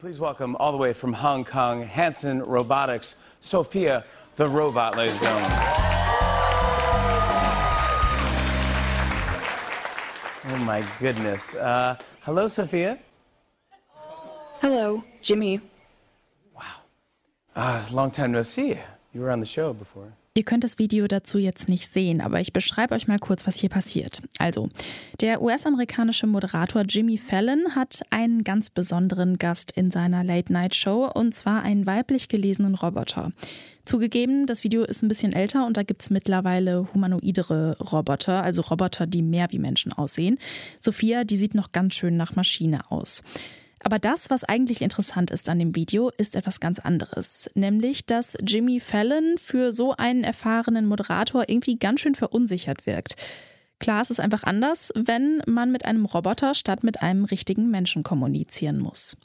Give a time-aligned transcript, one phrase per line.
[0.00, 4.04] Please welcome all the way from Hong Kong, Hanson Robotics, Sophia
[4.36, 5.50] the robot, ladies and gentlemen.
[10.44, 11.56] Oh my goodness.
[11.56, 12.96] Uh, hello, Sophia.
[14.60, 15.60] Hello, Jimmy.
[16.54, 16.62] Wow.
[17.56, 18.78] Uh, long time no see.
[19.12, 20.12] You were on the show before.
[20.34, 23.56] Ihr könnt das Video dazu jetzt nicht sehen, aber ich beschreibe euch mal kurz, was
[23.56, 24.22] hier passiert.
[24.38, 24.68] Also,
[25.20, 31.62] der US-amerikanische Moderator Jimmy Fallon hat einen ganz besonderen Gast in seiner Late-Night-Show und zwar
[31.62, 33.32] einen weiblich gelesenen Roboter.
[33.84, 38.60] Zugegeben, das Video ist ein bisschen älter und da gibt es mittlerweile humanoidere Roboter, also
[38.60, 40.38] Roboter, die mehr wie Menschen aussehen.
[40.78, 43.22] Sophia, die sieht noch ganz schön nach Maschine aus.
[43.80, 47.50] Aber das, was eigentlich interessant ist an dem Video, ist etwas ganz anderes.
[47.54, 53.16] Nämlich, dass Jimmy Fallon für so einen erfahrenen Moderator irgendwie ganz schön verunsichert wirkt.
[53.78, 58.02] Klar, es ist einfach anders, wenn man mit einem Roboter statt mit einem richtigen Menschen
[58.02, 59.16] kommunizieren muss.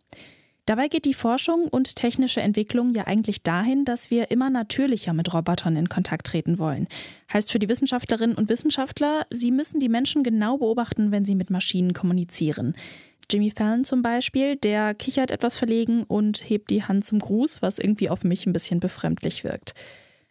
[0.66, 5.34] Dabei geht die Forschung und technische Entwicklung ja eigentlich dahin, dass wir immer natürlicher mit
[5.34, 6.88] Robotern in Kontakt treten wollen.
[7.34, 11.50] Heißt für die Wissenschaftlerinnen und Wissenschaftler, sie müssen die Menschen genau beobachten, wenn sie mit
[11.50, 12.76] Maschinen kommunizieren.
[13.32, 17.80] Jimmy Fallon zum Beispiel, der kichert etwas verlegen und hebt die Hand zum Gruß, was
[17.80, 19.74] irgendwie auf mich ein bisschen befremdlich wirkt.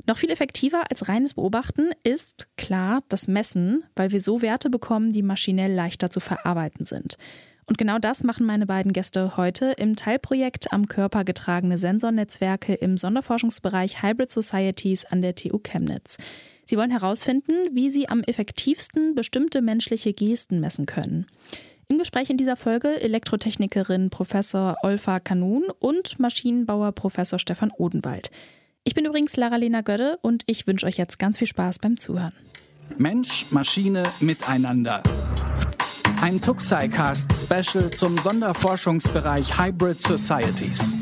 [0.06, 5.12] Noch viel effektiver als reines Beobachten ist klar das Messen, weil wir so Werte bekommen,
[5.12, 7.16] die maschinell leichter zu verarbeiten sind.
[7.66, 12.96] Und genau das machen meine beiden Gäste heute im Teilprojekt am Körper getragene Sensornetzwerke im
[12.96, 16.18] Sonderforschungsbereich Hybrid Societies an der TU Chemnitz.
[16.66, 21.26] Sie wollen herausfinden, wie sie am effektivsten bestimmte menschliche Gesten messen können.
[21.92, 28.30] Im Gespräch in dieser Folge Elektrotechnikerin Professor Olfa Kanun und Maschinenbauer Professor Stefan Odenwald.
[28.82, 32.32] Ich bin übrigens Lara-Lena Gödde und ich wünsche euch jetzt ganz viel Spaß beim Zuhören.
[32.96, 35.02] Mensch, Maschine, Miteinander.
[36.22, 40.94] Ein Tuxai-Cast Special zum Sonderforschungsbereich Hybrid Societies.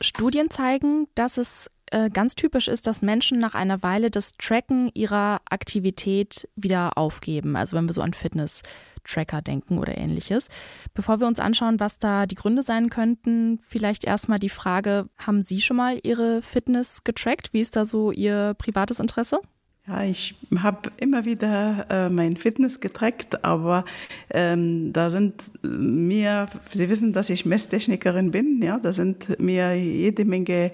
[0.00, 4.90] Studien zeigen, dass es äh, ganz typisch ist, dass Menschen nach einer Weile das Tracken
[4.94, 7.54] ihrer Aktivität wieder aufgeben.
[7.54, 10.48] Also wenn wir so an Fitness-Tracker denken oder ähnliches.
[10.94, 15.42] Bevor wir uns anschauen, was da die Gründe sein könnten, vielleicht erstmal die Frage, haben
[15.42, 17.52] Sie schon mal Ihre Fitness getrackt?
[17.52, 19.40] Wie ist da so Ihr privates Interesse?
[19.88, 23.84] Ja, ich habe immer wieder äh, mein Fitness getrackt, aber
[24.30, 30.24] ähm, da sind mir, Sie wissen, dass ich Messtechnikerin bin, ja, da sind mir jede
[30.24, 30.70] Menge,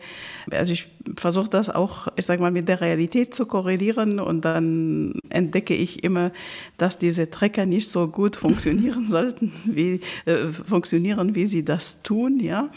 [0.50, 5.14] also ich versuche das auch, ich sage mal, mit der Realität zu korrelieren und dann
[5.30, 6.30] entdecke ich immer,
[6.76, 12.40] dass diese Trecker nicht so gut funktionieren sollten, wie äh, funktionieren, wie sie das tun,
[12.40, 12.68] ja.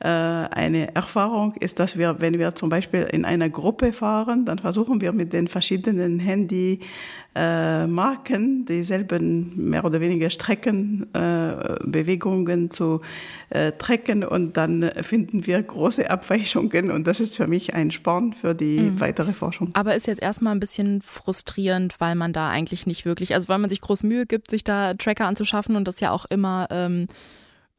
[0.00, 4.58] Äh, eine Erfahrung ist, dass wir, wenn wir zum Beispiel in einer Gruppe fahren, dann
[4.58, 13.02] versuchen wir mit den verschiedenen verschiedenen Handymarken äh, dieselben mehr oder weniger Streckenbewegungen äh, zu
[13.50, 18.32] äh, tracken und dann finden wir große Abweichungen und das ist für mich ein Sporn
[18.32, 18.98] für die mhm.
[18.98, 19.70] weitere Forschung.
[19.74, 23.58] Aber ist jetzt erstmal ein bisschen frustrierend, weil man da eigentlich nicht wirklich, also weil
[23.58, 27.06] man sich groß Mühe gibt, sich da Tracker anzuschaffen und das ja auch immer ähm,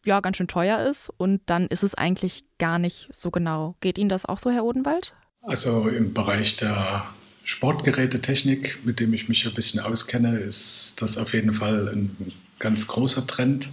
[0.06, 3.76] ja ganz schön teuer ist und dann ist es eigentlich gar nicht so genau.
[3.82, 5.14] Geht Ihnen das auch so, Herr Odenwald?
[5.42, 7.04] Also im Bereich der
[7.44, 12.16] Sportgerätetechnik, mit dem ich mich ein bisschen auskenne, ist das auf jeden Fall ein
[12.60, 13.72] ganz großer Trend,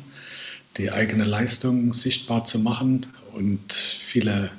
[0.77, 4.51] die eigene Leistung sichtbar zu machen und viele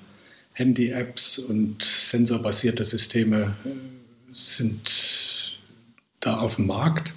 [0.54, 3.70] Handy-Apps und sensorbasierte Systeme äh,
[4.34, 5.58] sind
[6.20, 7.14] da auf dem Markt.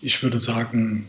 [0.00, 1.08] Ich würde sagen,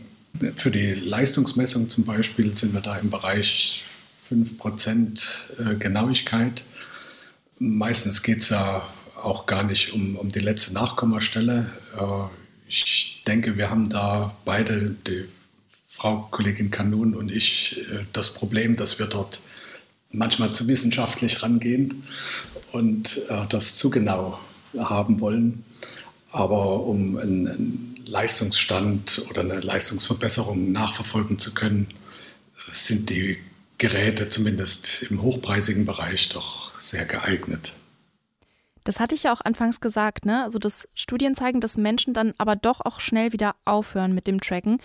[0.56, 3.84] für die Leistungsmessung zum Beispiel sind wir da im Bereich
[4.30, 6.64] 5% äh, Genauigkeit.
[7.58, 8.88] Meistens geht es ja
[9.22, 11.70] auch gar nicht um, um die letzte Nachkommastelle.
[11.96, 15.24] Äh, ich denke, wir haben da beide, die
[15.88, 19.40] Frau Kollegin Kanun und ich, äh, das Problem, dass wir dort
[20.12, 22.04] manchmal zu wissenschaftlich rangehen
[22.72, 24.40] und äh, das zu genau
[24.78, 25.64] haben wollen.
[26.32, 31.88] Aber um einen Leistungsstand oder eine Leistungsverbesserung nachverfolgen zu können,
[32.70, 33.38] sind die
[33.78, 37.74] Geräte zumindest im hochpreisigen Bereich doch sehr geeignet.
[38.90, 40.42] Das hatte ich ja auch anfangs gesagt, ne?
[40.42, 44.40] Also, dass Studien zeigen, dass Menschen dann aber doch auch schnell wieder aufhören mit dem
[44.40, 44.78] Tracken.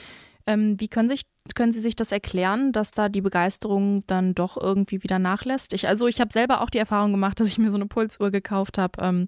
[0.45, 1.23] Ähm, wie können, sich,
[1.55, 5.73] können Sie sich das erklären, dass da die Begeisterung dann doch irgendwie wieder nachlässt?
[5.73, 8.29] Ich, also, ich habe selber auch die Erfahrung gemacht, dass ich mir so eine Pulsuhr
[8.29, 9.27] gekauft habe ähm,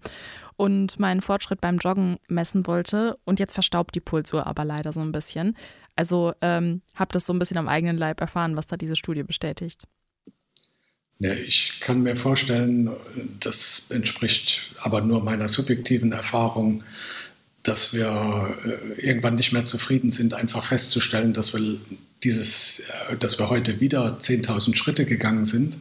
[0.58, 3.18] und meinen Fortschritt beim Joggen messen wollte.
[3.26, 5.58] Und jetzt verstaubt die Pulsuhr aber leider so ein bisschen.
[5.96, 9.24] Also, ähm, habe das so ein bisschen am eigenen Leib erfahren, was da diese Studie
[9.24, 9.88] bestätigt.
[11.20, 12.92] Ja, ich kann mir vorstellen,
[13.40, 16.84] das entspricht aber nur meiner subjektiven Erfahrung,
[17.64, 21.78] dass wir äh, irgendwann nicht mehr zufrieden sind, einfach festzustellen, dass wir
[22.24, 25.78] dieses, äh, dass wir heute wieder 10.000 Schritte gegangen sind.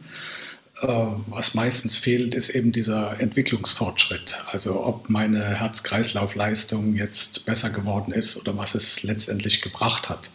[0.81, 0.87] Äh,
[1.27, 4.39] was meistens fehlt, ist eben dieser Entwicklungsfortschritt.
[4.51, 10.31] Also ob meine Herz-Kreislauf-Leistung jetzt besser geworden ist oder was es letztendlich gebracht hat.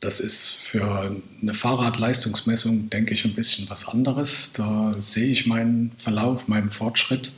[0.00, 4.52] Das ist für eine Fahrradleistungsmessung, denke ich, ein bisschen was anderes.
[4.52, 7.32] Da sehe ich meinen Verlauf, meinen Fortschritt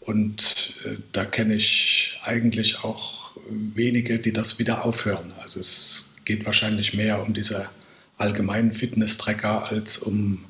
[0.00, 5.32] und äh, da kenne ich eigentlich auch wenige, die das wieder aufhören.
[5.40, 7.68] Also es geht wahrscheinlich mehr um diese
[8.16, 10.44] allgemeinen Fitness-Tracker als um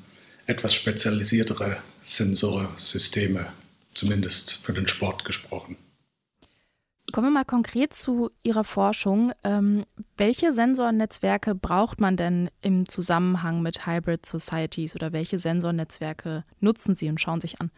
[0.47, 3.47] etwas spezialisiertere Sensorsysteme,
[3.95, 5.77] zumindest für den Sport gesprochen.
[7.15, 9.31] Kommen wir mal konkret zu Ihrer Forschung.
[9.45, 9.85] Ähm,
[10.17, 17.09] welche Sensornetzwerke braucht man denn im Zusammenhang mit Hybrid Societies oder welche Sensornetzwerke nutzen Sie
[17.09, 17.71] und schauen sich an?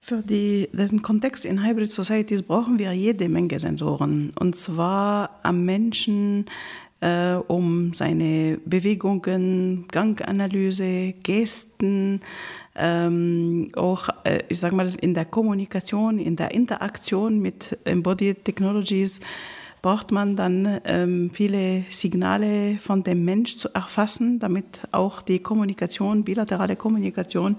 [0.00, 4.32] Für die, diesen Kontext in Hybrid Societies brauchen wir jede Menge Sensoren.
[4.40, 6.46] Und zwar am Menschen,
[7.00, 12.20] äh, um seine Bewegungen, Ganganalyse, Gesten,
[12.76, 19.20] ähm, auch, äh, ich sage mal, in der Kommunikation, in der Interaktion mit Embodied Technologies
[19.82, 26.22] braucht man dann ähm, viele Signale von dem Mensch zu erfassen, damit auch die Kommunikation,
[26.22, 27.56] bilaterale Kommunikation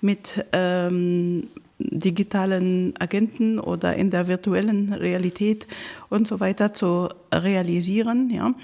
[0.00, 1.48] mit ähm,
[1.78, 5.66] digitalen Agenten oder in der virtuellen Realität
[6.08, 8.30] und so weiter zu realisieren.
[8.30, 8.54] Ja.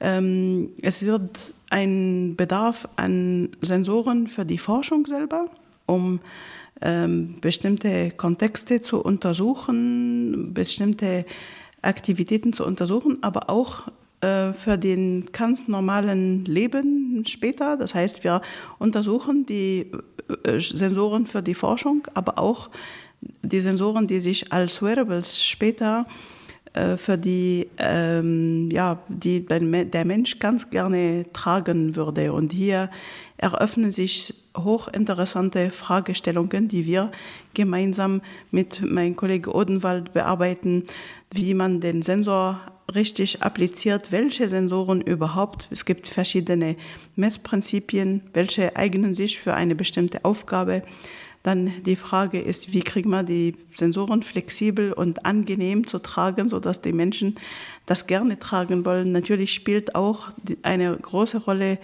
[0.00, 5.46] Ähm, es wird ein Bedarf an Sensoren für die Forschung selber,
[5.86, 6.20] um
[6.82, 11.24] ähm, bestimmte Kontexte zu untersuchen, bestimmte
[11.82, 13.88] Aktivitäten zu untersuchen, aber auch
[14.20, 17.78] äh, für den ganz normalen Leben später.
[17.78, 18.42] Das heißt, wir
[18.78, 19.90] untersuchen die
[20.58, 22.70] Sensoren für die Forschung, aber auch
[23.42, 26.06] die Sensoren, die sich als Wearables später
[26.72, 32.32] äh, für die, ähm, ja, die der Mensch ganz gerne tragen würde.
[32.32, 32.90] Und hier
[33.38, 37.10] eröffnen sich hochinteressante Fragestellungen, die wir
[37.54, 40.84] gemeinsam mit meinem Kollegen Odenwald bearbeiten,
[41.32, 42.60] wie man den Sensor
[42.94, 45.68] richtig appliziert, welche Sensoren überhaupt.
[45.70, 46.76] Es gibt verschiedene
[47.16, 50.82] Messprinzipien, welche eignen sich für eine bestimmte Aufgabe.
[51.42, 56.82] Dann die Frage ist, wie kriegt man die Sensoren flexibel und angenehm zu tragen, sodass
[56.82, 57.36] die Menschen
[57.86, 59.12] das gerne tragen wollen.
[59.12, 60.28] Natürlich spielt auch
[60.62, 61.78] eine große Rolle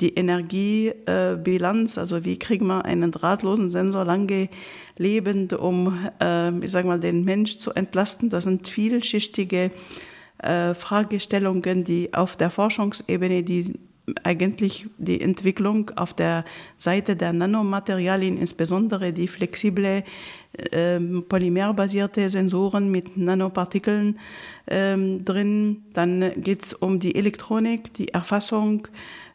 [0.00, 4.48] die Energiebilanz, also wie kriegt man einen drahtlosen Sensor lange
[4.96, 8.30] lebend, um, äh, ich sag mal, den Mensch zu entlasten.
[8.30, 9.70] Das sind vielschichtige
[10.38, 13.74] äh, Fragestellungen, die auf der Forschungsebene, die
[14.24, 16.44] eigentlich die Entwicklung auf der
[16.76, 20.04] Seite der Nanomaterialien, insbesondere die flexible
[20.52, 24.18] äh, polymerbasierte Sensoren mit Nanopartikeln
[24.66, 25.84] ähm, drin.
[25.92, 28.88] Dann geht es um die Elektronik, die Erfassung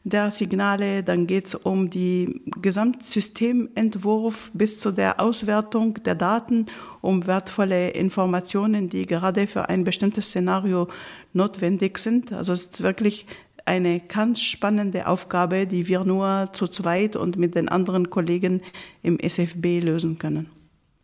[0.05, 6.67] der Signale, dann geht es um die Gesamtsystementwurf bis zu der Auswertung der Daten,
[7.01, 10.87] um wertvolle Informationen, die gerade für ein bestimmtes Szenario
[11.33, 12.31] notwendig sind.
[12.31, 13.25] Also es ist wirklich
[13.65, 18.61] eine ganz spannende Aufgabe, die wir nur zu zweit und mit den anderen Kollegen
[19.01, 20.51] im SFB lösen können.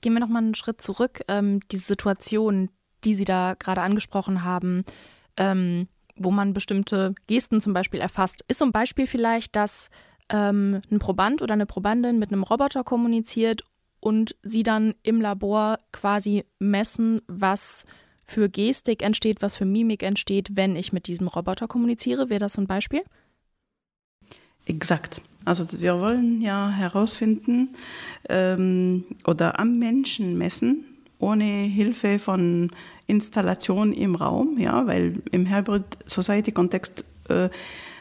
[0.02, 1.22] Gehen wir noch mal einen Schritt zurück.
[1.28, 2.70] Ähm, die Situation,
[3.04, 4.84] die Sie da gerade angesprochen haben,
[5.38, 5.88] ähm,
[6.24, 8.44] wo man bestimmte Gesten zum Beispiel erfasst.
[8.48, 9.90] Ist ein Beispiel vielleicht, dass
[10.30, 13.64] ähm, ein Proband oder eine Probandin mit einem Roboter kommuniziert
[14.00, 17.86] und sie dann im Labor quasi messen, was
[18.24, 22.30] für Gestik entsteht, was für Mimik entsteht, wenn ich mit diesem Roboter kommuniziere.
[22.30, 23.04] Wäre das so ein Beispiel?
[24.66, 25.22] Exakt.
[25.44, 27.70] Also wir wollen ja herausfinden
[28.30, 30.86] ähm, oder am Menschen messen,
[31.20, 32.72] ohne Hilfe von
[33.08, 37.50] Installation im Raum, ja, weil im Hybrid Society Kontext äh,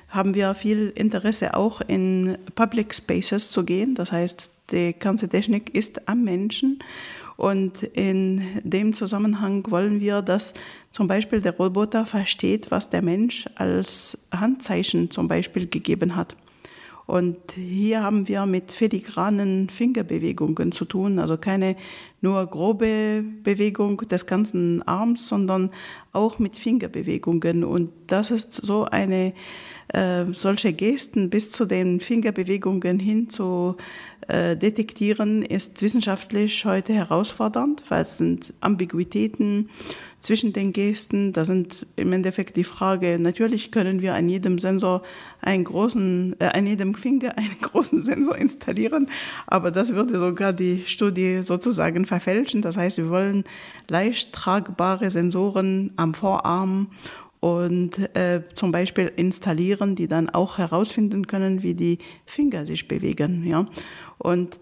[0.09, 3.95] haben wir viel Interesse auch in Public Spaces zu gehen.
[3.95, 6.80] Das heißt, die ganze Technik ist am Menschen.
[7.37, 10.52] Und in dem Zusammenhang wollen wir, dass
[10.90, 16.37] zum Beispiel der Roboter versteht, was der Mensch als Handzeichen zum Beispiel gegeben hat.
[17.11, 21.75] Und hier haben wir mit filigranen Fingerbewegungen zu tun, also keine
[22.21, 25.71] nur grobe Bewegung des ganzen Arms, sondern
[26.12, 27.64] auch mit Fingerbewegungen.
[27.64, 29.33] Und das ist so eine
[29.88, 33.76] äh, solche Gesten bis zu den Fingerbewegungen hin zu
[34.30, 39.68] äh, detektieren, ist wissenschaftlich heute herausfordernd, weil es sind Ambiguitäten
[40.20, 41.32] zwischen den Gesten.
[41.32, 45.02] Da sind im Endeffekt die Frage, natürlich können wir an jedem Sensor
[45.40, 49.08] einen großen, äh, an jedem Finger einen großen Sensor installieren,
[49.46, 52.62] aber das würde sogar die Studie sozusagen verfälschen.
[52.62, 53.44] Das heißt, wir wollen
[53.88, 56.88] leicht tragbare Sensoren am Vorarm
[57.40, 63.47] und äh, zum Beispiel installieren, die dann auch herausfinden können, wie die Finger sich bewegen.
[63.47, 63.66] Ja?
[64.18, 64.61] Und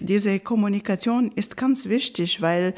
[0.00, 2.74] diese Kommunikation ist ganz wichtig, weil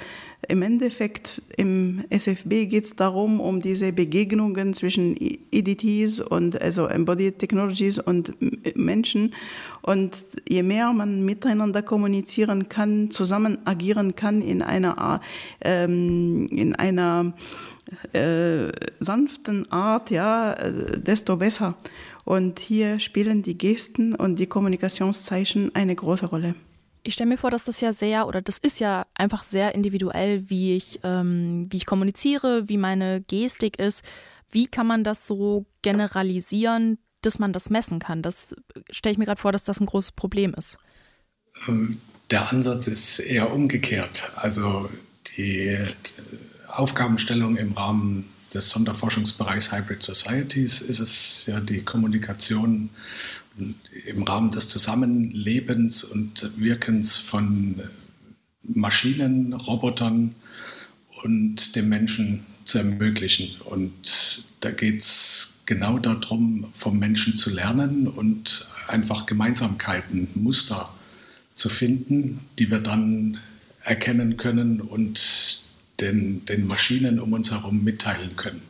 [0.48, 5.16] im Endeffekt im SFB geht es darum, um diese Begegnungen zwischen
[5.50, 8.32] EDTs und also Embodied Technologies und
[8.76, 9.34] Menschen.
[9.82, 15.20] Und je mehr man miteinander kommunizieren kann, zusammen agieren kann in einer,
[15.62, 17.34] ähm, in einer
[18.12, 21.76] äh, sanften Art, ja, desto besser.
[22.24, 26.54] Und hier spielen die Gesten und die Kommunikationszeichen eine große Rolle.
[27.02, 30.48] Ich stelle mir vor, dass das ja sehr, oder das ist ja einfach sehr individuell,
[30.48, 34.02] wie ich, ähm, wie ich kommuniziere, wie meine Gestik ist.
[34.50, 38.22] Wie kann man das so generalisieren, dass man das messen kann?
[38.22, 38.56] Das
[38.90, 40.78] stelle ich mir gerade vor, dass das ein großes Problem ist.
[41.68, 44.32] Ähm, der Ansatz ist eher umgekehrt.
[44.36, 44.88] Also
[45.36, 45.76] die
[46.76, 52.90] Aufgabenstellung im Rahmen des Sonderforschungsbereichs Hybrid Societies ist es ja die Kommunikation
[54.06, 57.80] im Rahmen des Zusammenlebens und Wirkens von
[58.62, 60.34] Maschinen, Robotern
[61.22, 63.60] und dem Menschen zu ermöglichen.
[63.64, 70.92] Und da geht es genau darum, vom Menschen zu lernen und einfach Gemeinsamkeiten, Muster
[71.54, 73.38] zu finden, die wir dann
[73.82, 75.63] erkennen können und
[76.00, 78.62] den, den Maschinen um uns herum mitteilen können.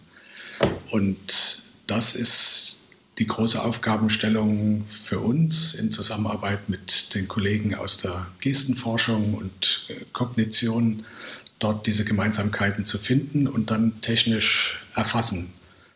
[0.91, 2.79] Und das ist
[3.19, 9.95] die große Aufgabenstellung für uns in Zusammenarbeit mit den Kollegen aus der Gestenforschung und äh,
[10.13, 11.05] Kognition,
[11.61, 15.53] dort diese Gemeinsamkeiten zu finden und dann technisch erfassen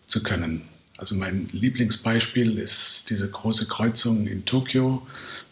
[0.06, 0.62] zu können.
[0.96, 5.06] Also mein Lieblingsbeispiel ist diese große Kreuzung in Tokio,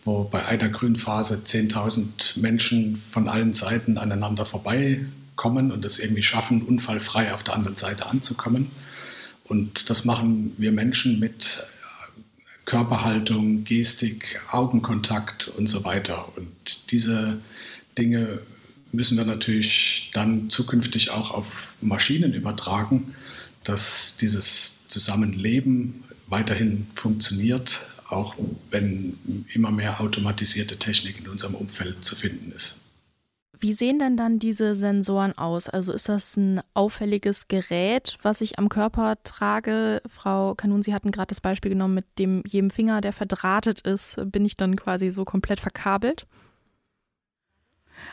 [0.05, 4.47] wo bei einer Grünphase 10.000 Menschen von allen Seiten aneinander
[5.37, 8.71] vorbeikommen und es irgendwie schaffen, unfallfrei auf der anderen Seite anzukommen.
[9.45, 11.67] Und das machen wir Menschen mit
[12.65, 16.37] Körperhaltung, Gestik, Augenkontakt und so weiter.
[16.37, 17.39] Und diese
[17.97, 18.41] Dinge
[18.93, 21.47] müssen wir natürlich dann zukünftig auch auf
[21.81, 23.15] Maschinen übertragen,
[23.63, 28.35] dass dieses Zusammenleben weiterhin funktioniert, auch
[28.71, 29.17] wenn
[29.53, 32.77] immer mehr automatisierte Technik in unserem Umfeld zu finden ist.
[33.59, 35.69] Wie sehen denn dann diese Sensoren aus?
[35.69, 40.03] Also ist das ein auffälliges Gerät, was ich am Körper trage?
[40.09, 44.21] Frau Kanun, Sie hatten gerade das Beispiel genommen mit dem jedem Finger, der verdrahtet ist.
[44.31, 46.27] Bin ich dann quasi so komplett verkabelt?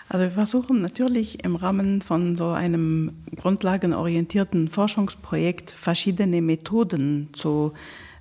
[0.07, 7.73] Also wir versuchen natürlich im Rahmen von so einem grundlagenorientierten Forschungsprojekt verschiedene Methoden zu,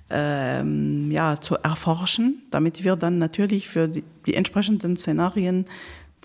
[0.09, 5.65] ähm, ja, zu erforschen, damit wir dann natürlich für die, die entsprechenden Szenarien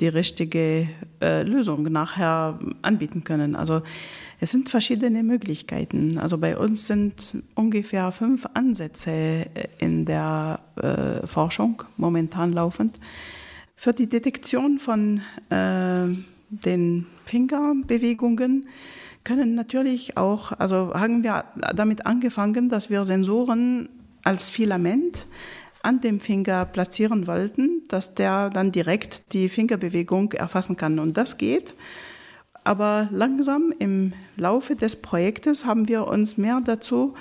[0.00, 0.88] die richtige
[1.20, 3.56] äh, Lösung nachher anbieten können.
[3.56, 3.82] Also
[4.40, 6.18] es sind verschiedene Möglichkeiten.
[6.18, 9.46] Also bei uns sind ungefähr fünf Ansätze äh,
[9.78, 12.98] in der äh, Forschung momentan laufend.
[13.74, 16.06] Für die Detektion von äh,
[16.50, 18.68] den Fingerbewegungen
[19.24, 23.88] können natürlich auch, also haben wir damit angefangen, dass wir Sensoren
[24.24, 25.26] als Filament
[25.88, 30.98] an dem Finger platzieren wollten, dass der dann direkt die Fingerbewegung erfassen kann.
[30.98, 31.74] Und das geht.
[32.62, 37.14] Aber langsam im Laufe des Projektes haben wir uns mehr dazu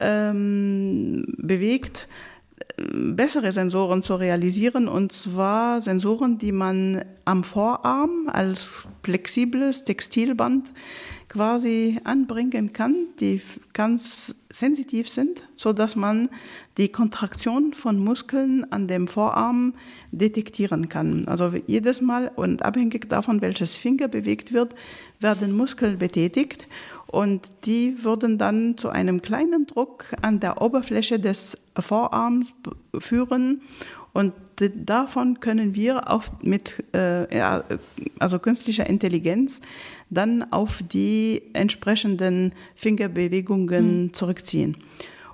[0.00, 2.06] ähm, bewegt,
[2.76, 10.70] bessere Sensoren zu realisieren, und zwar Sensoren, die man am Vorarm als flexibles Textilband
[11.32, 13.40] quasi anbringen kann, die
[13.72, 16.28] ganz sensitiv sind, so dass man
[16.76, 19.72] die Kontraktion von Muskeln an dem Vorarm
[20.10, 21.26] detektieren kann.
[21.26, 24.74] Also jedes Mal und abhängig davon, welches Finger bewegt wird,
[25.20, 26.68] werden Muskeln betätigt
[27.06, 32.52] und die würden dann zu einem kleinen Druck an der Oberfläche des Vorarms
[32.98, 33.62] führen
[34.12, 34.34] und
[34.70, 37.40] davon können wir auf, mit äh,
[38.18, 39.60] also künstlicher Intelligenz
[40.10, 44.14] dann auf die entsprechenden Fingerbewegungen mhm.
[44.14, 44.76] zurückziehen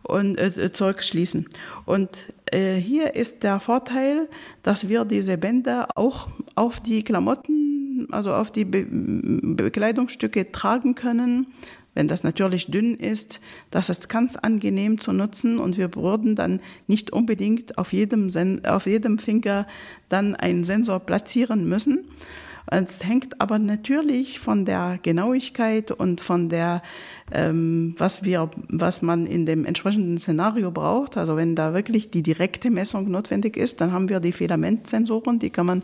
[0.03, 1.49] und äh, zurückschließen.
[1.85, 4.29] Und äh, hier ist der Vorteil,
[4.63, 7.78] dass wir diese Bänder auch auf die Klamotten,
[8.11, 11.47] also auf die Be Bekleidungsstücke tragen können
[11.99, 13.41] wenn das natürlich dünn ist,
[13.73, 18.65] das ist ganz angenehm zu nutzen und wir würden dann nicht unbedingt auf jedem, Sen
[18.65, 19.67] auf jedem Finger
[20.09, 22.05] dann einen Sensor platzieren müssen.
[22.71, 26.83] Es hängt aber natürlich von der Genauigkeit und von der,
[27.33, 31.17] ähm, was wir, was man in dem entsprechenden Szenario braucht.
[31.17, 35.51] Also wenn da wirklich die direkte Messung notwendig ist, dann haben wir die Filamentsensoren, die
[35.51, 35.83] kann man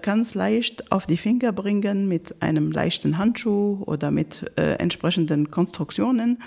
[0.00, 6.42] ganz leicht auf die Finger bringen mit einem leichten Handschuh oder mit äh, entsprechenden Konstruktionen,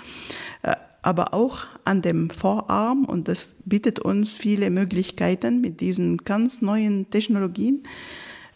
[0.62, 3.04] äh, aber auch an dem Vorarm.
[3.04, 7.82] Und das bietet uns viele Möglichkeiten mit diesen ganz neuen Technologien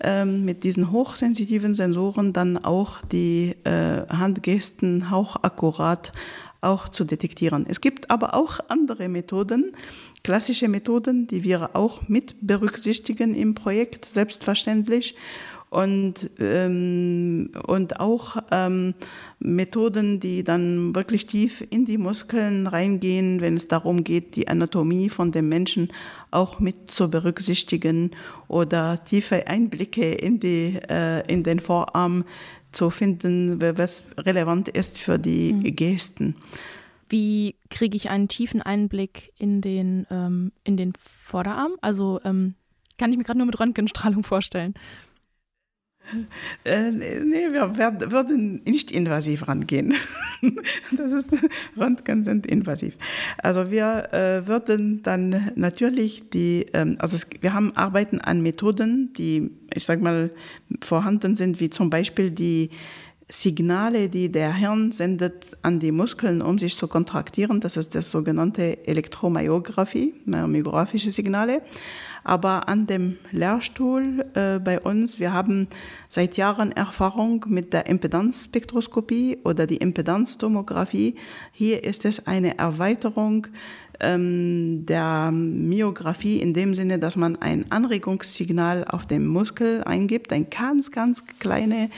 [0.02, 6.12] ähm, mit diesen hochsensitiven Sensoren dann auch die äh, Handgesten hauchakkurat
[6.62, 7.66] auch zu detektieren.
[7.68, 9.72] Es gibt aber auch andere Methoden,
[10.22, 15.14] klassische Methoden, die wir auch mit berücksichtigen im Projekt, selbstverständlich
[15.70, 18.94] und, ähm, und auch ähm,
[19.38, 25.08] Methoden, die dann wirklich tief in die Muskeln reingehen, wenn es darum geht, die Anatomie
[25.08, 25.92] von dem Menschen
[26.32, 28.10] auch mit zu berücksichtigen
[28.48, 32.24] oder tiefe Einblicke in, die, äh, in den Vorarm
[32.72, 35.76] zu finden, was relevant ist für die mhm.
[35.76, 36.34] Gesten.
[37.11, 40.93] Wie kriege ich einen tiefen Einblick in den, ähm, in den
[41.25, 41.73] Vorderarm?
[41.81, 42.55] Also ähm,
[42.99, 44.75] kann ich mir gerade nur mit Röntgenstrahlung vorstellen.
[46.64, 49.95] Äh, nee, wir werden, würden nicht invasiv rangehen.
[50.97, 51.37] das ist,
[51.76, 52.97] Röntgen sind invasiv.
[53.38, 59.12] Also wir äh, würden dann natürlich die, ähm, also es, wir haben arbeiten an Methoden,
[59.17, 60.31] die, ich sag mal,
[60.81, 62.71] vorhanden sind, wie zum Beispiel die
[63.30, 67.60] Signale, die der Hirn sendet an die Muskeln, um sich zu kontraktieren.
[67.60, 71.62] Das ist das sogenannte Elektromyographie, myographische Signale.
[72.22, 75.68] Aber an dem Lehrstuhl äh, bei uns, wir haben
[76.08, 81.14] seit Jahren Erfahrung mit der Impedanzspektroskopie oder die Impedanztomographie.
[81.52, 83.46] Hier ist es eine Erweiterung
[84.00, 90.50] ähm, der Myographie in dem Sinne, dass man ein Anregungssignal auf dem Muskel eingibt, ein
[90.50, 91.90] ganz, ganz kleine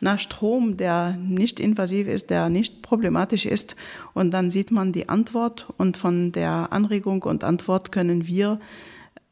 [0.00, 3.76] nach Strom, der nicht invasiv ist, der nicht problematisch ist.
[4.14, 8.60] Und dann sieht man die Antwort und von der Anregung und Antwort können wir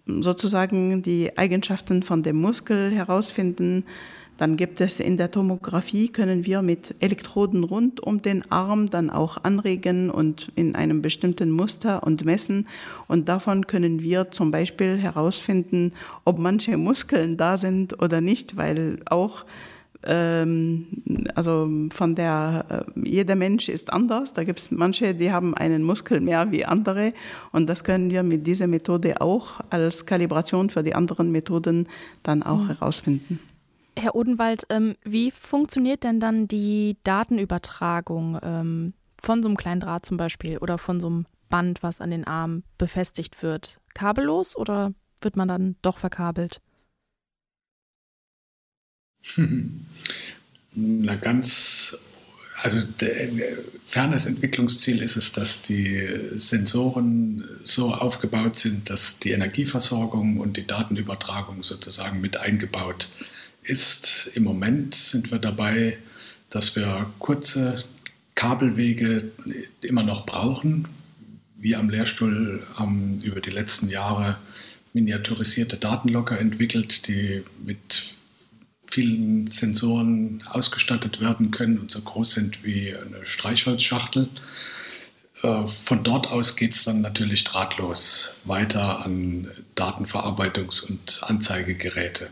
[0.06, 3.84] sozusagen die Eigenschaften von dem Muskel herausfinden.
[4.38, 9.08] Dann gibt es in der Tomographie, können wir mit Elektroden rund um den Arm dann
[9.08, 12.68] auch anregen und in einem bestimmten Muster und messen.
[13.08, 15.92] Und davon können wir zum Beispiel herausfinden,
[16.24, 19.46] ob manche Muskeln da sind oder nicht, weil auch
[20.04, 22.64] also von der,
[22.96, 24.32] äh, jeder Mensch ist anders.
[24.32, 27.12] Da gibt es manche, die haben einen Muskel mehr wie andere.
[27.52, 31.88] Und das können wir mit dieser Methode auch als Kalibration für die anderen Methoden
[32.22, 32.68] dann auch mhm.
[32.68, 33.40] herausfinden.
[33.98, 40.04] Herr Odenwald, ähm, wie funktioniert denn dann die Datenübertragung ähm, von so einem kleinen Draht
[40.04, 43.80] zum Beispiel oder von so einem Band, was an den Arm befestigt wird?
[43.94, 46.60] Kabellos oder wird man dann doch verkabelt?
[50.74, 51.98] Na ganz,
[52.62, 53.30] also der,
[53.86, 60.66] fernes Entwicklungsziel ist es, dass die Sensoren so aufgebaut sind, dass die Energieversorgung und die
[60.66, 63.08] Datenübertragung sozusagen mit eingebaut
[63.62, 64.30] ist.
[64.34, 65.96] Im Moment sind wir dabei,
[66.50, 67.84] dass wir kurze
[68.34, 69.30] Kabelwege
[69.80, 70.88] immer noch brauchen.
[71.56, 74.36] Wir am Lehrstuhl haben über die letzten Jahre
[74.92, 78.14] miniaturisierte Datenlocker entwickelt, die mit
[78.90, 84.28] vielen Sensoren ausgestattet werden können und so groß sind wie eine Streichholzschachtel.
[85.42, 92.30] Äh, von dort aus geht es dann natürlich drahtlos weiter an Datenverarbeitungs- und Anzeigegeräte.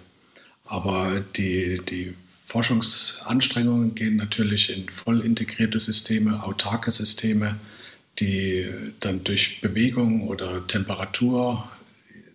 [0.64, 2.14] Aber die, die
[2.46, 7.56] Forschungsanstrengungen gehen natürlich in voll integrierte Systeme, autarke Systeme,
[8.18, 8.68] die
[9.00, 11.68] dann durch Bewegung oder Temperatur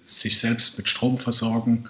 [0.04, 1.90] sich selbst mit Strom versorgen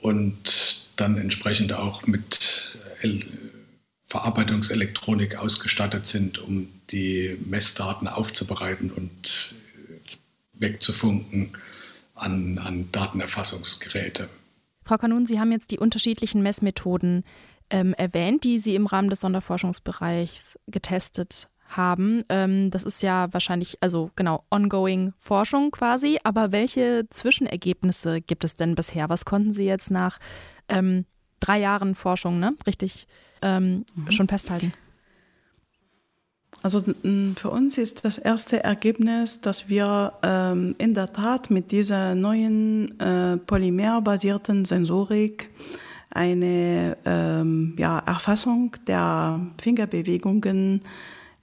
[0.00, 3.20] und dann entsprechend auch mit äh,
[4.06, 11.50] Verarbeitungselektronik ausgestattet sind, um die Messdaten aufzubereiten und äh, wegzufunken
[12.14, 14.28] an, an Datenerfassungsgeräte.
[14.84, 17.24] Frau Kanun, Sie haben jetzt die unterschiedlichen Messmethoden
[17.70, 22.22] ähm, erwähnt, die Sie im Rahmen des Sonderforschungsbereichs getestet haben.
[22.28, 26.18] Ähm, das ist ja wahrscheinlich, also genau, ongoing Forschung quasi.
[26.22, 29.08] Aber welche Zwischenergebnisse gibt es denn bisher?
[29.08, 30.18] Was konnten Sie jetzt nach
[30.68, 31.04] ähm,
[31.40, 32.54] drei Jahren Forschung, ne?
[32.66, 33.06] Richtig
[33.42, 34.10] ähm, mhm.
[34.10, 34.72] schon festhalten.
[36.62, 36.82] Also
[37.36, 42.98] für uns ist das erste Ergebnis, dass wir ähm, in der Tat mit dieser neuen
[43.00, 45.50] äh, polymerbasierten Sensorik
[46.08, 50.80] eine ähm, ja, Erfassung der Fingerbewegungen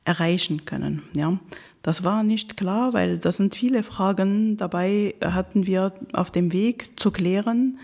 [0.05, 1.03] erreichen können.
[1.13, 1.37] Ja.
[1.83, 6.99] Das war nicht klar, weil da sind viele Fragen dabei, hatten wir auf dem Weg
[6.99, 7.79] zu klären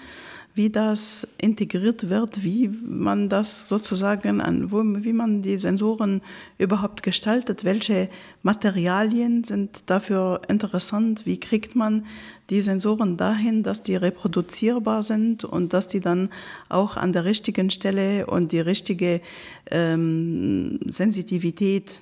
[0.57, 6.21] wie das integriert wird, wie man das sozusagen an, wo, wie man die Sensoren
[6.57, 8.09] überhaupt gestaltet, welche
[8.43, 12.05] Materialien sind dafür interessant, wie kriegt man
[12.49, 16.29] die Sensoren dahin, dass die reproduzierbar sind und dass die dann
[16.69, 19.21] auch an der richtigen Stelle und die richtige
[19.69, 22.01] ähm, Sensitivität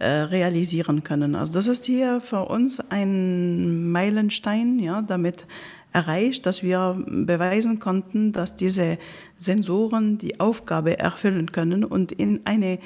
[0.00, 1.34] äh, realisieren können.
[1.34, 5.44] Also das ist hier für uns ein Meilenstein, ja, damit
[5.92, 8.98] erreicht, dass wir beweisen konnten, dass diese
[9.36, 12.78] Sensoren die Aufgabe erfüllen können und in eine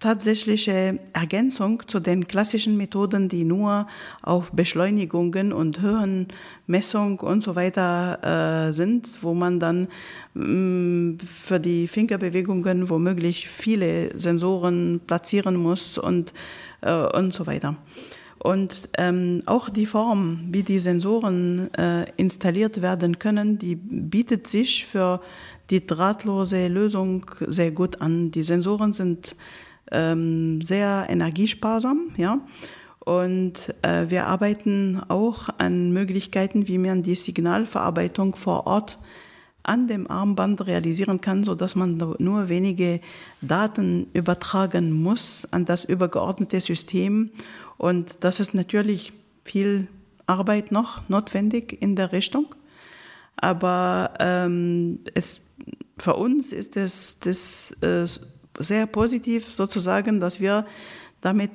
[0.00, 3.86] tatsächliche Ergänzung zu den klassischen Methoden, die nur
[4.22, 9.88] auf Beschleunigungen und Höhenmessung und so weiter äh, sind, wo man dann
[10.34, 16.32] mh, mm, für die Fingerbewegungen womöglich viele Sensoren platzieren muss und,
[16.80, 17.76] äh, und so weiter.
[18.38, 24.86] Und ähm, auch die Form, wie die Sensoren äh, installiert werden können, die bietet sich
[24.86, 25.20] für
[25.70, 28.30] die drahtlose Lösung sehr gut an.
[28.30, 29.36] Die Sensoren sind
[29.90, 32.40] ähm, sehr energiesparsam, ja.
[33.00, 38.98] Und äh, wir arbeiten auch an Möglichkeiten, wie man die Signalverarbeitung vor Ort
[39.62, 43.00] an dem Armband realisieren kann, so dass man nur wenige
[43.40, 47.30] Daten übertragen muss an das übergeordnete System
[47.78, 49.12] und das ist natürlich
[49.44, 49.88] viel
[50.26, 52.54] Arbeit noch notwendig in der Richtung.
[53.36, 55.40] Aber ähm, es,
[55.98, 58.04] für uns ist es das, äh,
[58.58, 60.66] sehr positiv sozusagen, dass wir
[61.20, 61.52] damit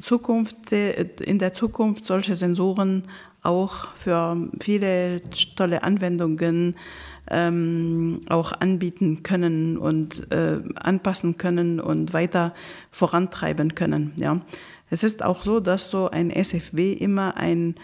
[0.00, 3.04] Zukunft, äh, in der Zukunft solche Sensoren
[3.42, 5.22] auch für viele
[5.54, 6.76] tolle Anwendungen
[7.28, 12.54] ähm, auch anbieten können und äh, anpassen können und weiter
[12.90, 14.12] vorantreiben können.
[14.16, 14.40] Ja.
[14.90, 17.74] Es ist auch so, dass so ein SFW immer ein,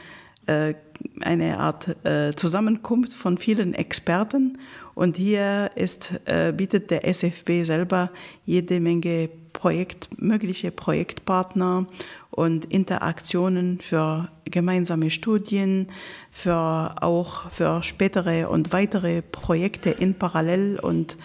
[0.47, 0.75] äh,
[1.21, 4.59] eine Art äh, Zusammenkunft von vielen Experten
[4.95, 8.11] und hier ist, äh, bietet der SFW selber
[8.45, 11.87] jede Menge Projekt, mögliche Projektpartner
[12.31, 15.89] und Interaktionen für gemeinsame Studien,
[16.31, 21.17] für auch für spätere und weitere Projekte in Parallel und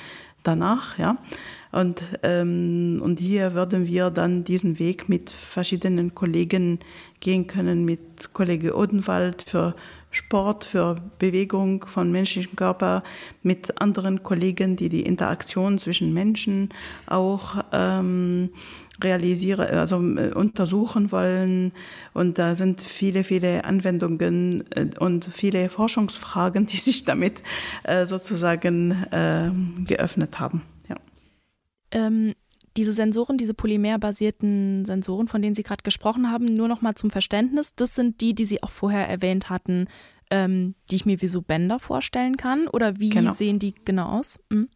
[0.44, 1.18] danach, ja.
[1.72, 6.80] Und, ähm, und hier würden wir dann diesen Weg mit verschiedenen Kollegen
[7.20, 9.76] gehen können, mit Kollege Odenwald für
[10.12, 13.04] Sport, für Bewegung von menschlichen Körper,
[13.44, 16.70] mit anderen Kollegen, die die Interaktion zwischen Menschen
[17.06, 18.50] auch ähm,
[19.04, 21.74] realisieren, also äh, untersuchen wollen.
[22.14, 27.44] Und da sind viele, viele Anwendungen äh, und viele Forschungsfragen, die sich damit
[27.84, 29.52] äh, sozusagen äh,
[29.86, 30.62] geöffnet haben.
[31.98, 32.34] Ähm,
[32.78, 37.10] diese Sensoren, diese polymerbasierten Sensoren, von denen Sie gerade gesprochen haben, nur noch mal zum
[37.10, 39.88] Verständnis, das sind die, die Sie auch vorher erwähnt hatten,
[40.30, 42.68] ähm, die ich mir wie so Bänder vorstellen kann?
[42.68, 43.32] Oder wie genau.
[43.32, 44.40] sehen die genau aus?
[44.50, 44.70] Mhm.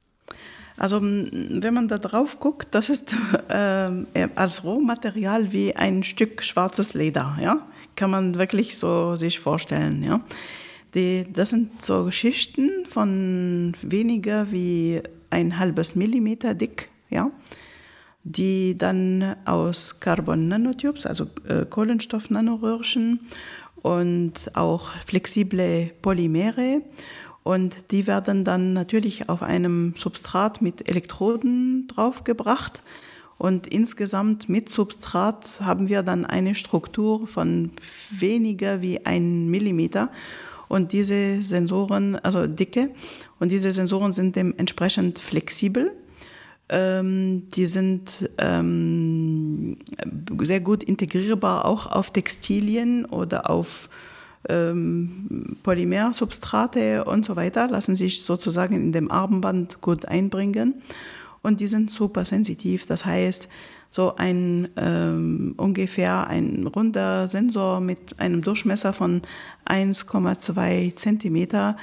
[0.78, 3.16] Also wenn man da drauf guckt, das ist
[3.50, 10.02] äh, als Rohmaterial wie ein Stück schwarzes Leder, ja, kann man wirklich so sich vorstellen,
[10.04, 10.22] ja.
[10.96, 17.30] Die, das sind so Schichten von weniger wie ein halbes Millimeter dick ja,
[18.24, 23.20] die dann aus Carbon Nanotubes, also äh, Kohlenstoff-Nanoröhrchen
[23.84, 26.82] und auch flexible Polymere
[27.44, 32.84] und die werden dann natürlich auf einem Substrat mit Elektroden draufgebracht.
[33.38, 37.72] Und insgesamt mit Substrat haben wir dann eine Struktur von
[38.12, 40.12] weniger wie ein Millimeter.
[40.68, 42.92] Und diese Sensoren, also dicke,
[43.40, 45.92] und diese Sensoren sind dementsprechend flexibel.
[46.74, 49.78] Ähm, die sind ähm,
[50.42, 53.90] sehr gut integrierbar auch auf Textilien oder auf
[54.48, 60.82] ähm, Polymersubstrate und so weiter, lassen sich sozusagen in dem Armband gut einbringen.
[61.42, 62.86] Und die sind super sensitiv.
[62.86, 63.50] Das heißt,
[63.90, 69.24] so ein ähm, ungefähr ein runder Sensor mit einem Durchmesser von
[69.66, 71.76] 1,2 Zentimeter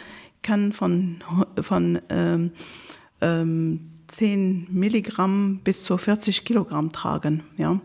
[0.43, 1.17] kann von,
[1.61, 2.53] von ähm,
[3.21, 3.81] ähm,
[4.19, 7.45] 10 Milligramm bis zu 40 Kilogramm tragen.
[7.57, 7.79] Ja.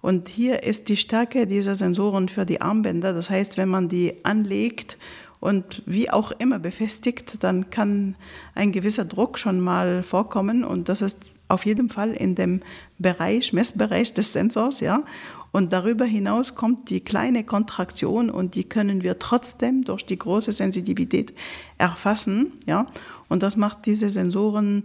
[0.00, 3.12] Und hier ist die Stärke dieser Sensoren für die Armbänder.
[3.12, 4.96] Das heißt, wenn man die anlegt
[5.40, 8.16] und wie auch immer befestigt, dann kann
[8.54, 10.64] ein gewisser Druck schon mal vorkommen.
[10.64, 12.62] Und das ist auf jeden Fall in dem
[12.98, 15.02] Bereich, Messbereich des Sensors, ja.
[15.50, 20.52] Und darüber hinaus kommt die kleine Kontraktion und die können wir trotzdem durch die große
[20.52, 21.34] Sensitivität
[21.76, 22.86] erfassen, ja.
[23.28, 24.84] Und das macht diese Sensoren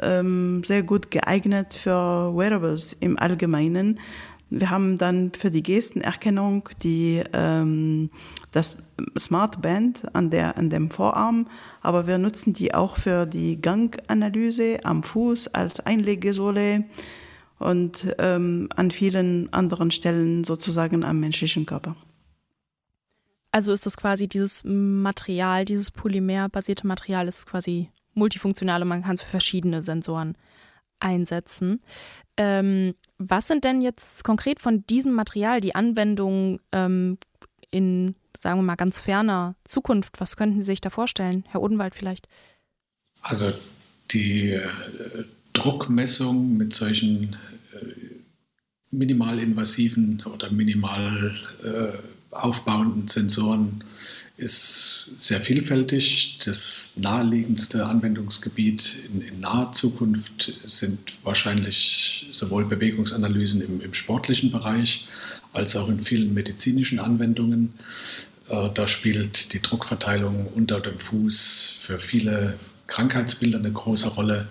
[0.00, 3.98] ähm, sehr gut geeignet für Wearables im Allgemeinen,
[4.54, 8.10] Wir haben dann für die Gestenerkennung die, ähm,
[8.50, 8.76] das
[9.18, 11.46] Smart Band an, der, an dem Vorarm,
[11.80, 16.84] aber wir nutzen die auch für die Ganganalyse am Fuß als Einlegesohle
[17.60, 21.96] und ähm, an vielen anderen Stellen sozusagen am menschlichen Körper.
[23.52, 29.14] Also ist das quasi dieses Material, dieses polymerbasierte Material ist quasi multifunktional und man kann
[29.14, 30.36] es für verschiedene Sensoren
[31.00, 31.80] einsetzen.
[32.38, 37.18] Ähm, was sind denn jetzt konkret von diesem Material die Anwendungen ähm,
[37.70, 40.18] in, sagen wir mal, ganz ferner Zukunft?
[40.18, 42.28] Was könnten Sie sich da vorstellen, Herr Odenwald vielleicht?
[43.20, 43.52] Also
[44.12, 44.62] die äh,
[45.52, 47.36] Druckmessung mit solchen
[47.74, 48.22] äh,
[48.90, 51.98] minimalinvasiven oder minimal äh,
[52.32, 53.84] aufbauenden Sensoren
[54.36, 56.38] ist sehr vielfältig.
[56.44, 65.06] Das naheliegendste Anwendungsgebiet in, in naher Zukunft sind wahrscheinlich sowohl Bewegungsanalysen im, im, sportlichen Bereich
[65.52, 67.74] als auch in vielen medizinischen Anwendungen.
[68.48, 74.48] Äh, da spielt die Druckverteilung unter dem Fuß für viele Krankheitsbilder eine große Rolle.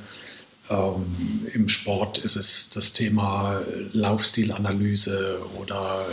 [0.70, 6.06] Ähm, Im Sport ist es das Thema Laufstilanalyse oder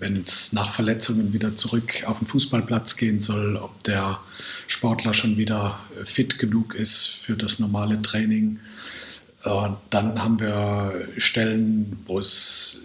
[0.00, 4.18] wenn es nach Verletzungen wieder zurück auf den Fußballplatz gehen soll, ob der
[4.66, 8.58] Sportler schon wieder fit genug ist für das normale Training.
[9.44, 12.80] Äh, dann haben wir Stellen, wo es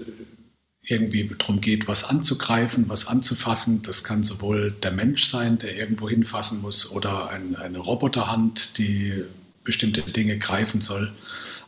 [0.83, 3.81] irgendwie darum geht, was anzugreifen, was anzufassen.
[3.81, 9.23] Das kann sowohl der Mensch sein, der irgendwo hinfassen muss, oder ein, eine Roboterhand, die
[9.63, 11.11] bestimmte Dinge greifen soll.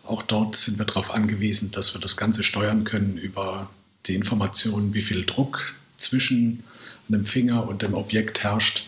[0.04, 3.70] Auch dort sind wir darauf angewiesen, dass wir das Ganze steuern können über
[4.08, 6.64] die Information, wie viel Druck zwischen
[7.08, 8.88] einem Finger und dem Objekt herrscht.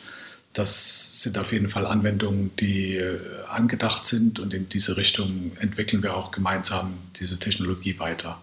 [0.53, 6.03] Das sind auf jeden Fall Anwendungen, die äh, angedacht sind und in diese Richtung entwickeln
[6.03, 8.41] wir auch gemeinsam diese Technologie weiter.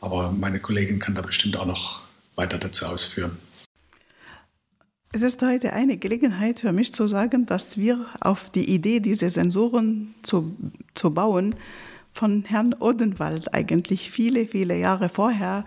[0.00, 2.00] Aber meine Kollegin kann da bestimmt auch noch
[2.36, 3.38] weiter dazu ausführen.
[5.10, 9.30] Es ist heute eine Gelegenheit für mich zu sagen, dass wir auf die Idee, diese
[9.30, 10.54] Sensoren zu,
[10.94, 11.54] zu bauen,
[12.12, 15.64] von Herrn Odenwald eigentlich viele, viele Jahre vorher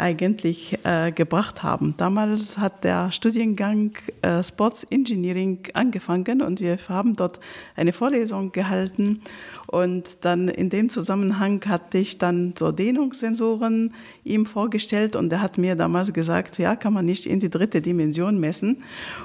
[0.00, 1.94] eigentlich äh, gebracht haben.
[1.96, 7.38] Damals hat der Studiengang äh, Sports Engineering angefangen und wir haben dort
[7.76, 9.20] eine Vorlesung gehalten
[9.66, 15.58] und dann in dem Zusammenhang hatte ich dann so Dehnungssensoren ihm vorgestellt und er hat
[15.58, 18.82] mir damals gesagt, ja, kann man nicht in die dritte Dimension messen